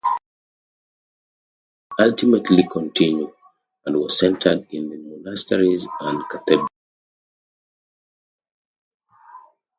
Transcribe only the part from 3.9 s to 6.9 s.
was centreed in the monasteries and cathedrals.